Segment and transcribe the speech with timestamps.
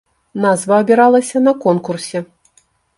[0.45, 2.27] Назва абіралася на конкурсе.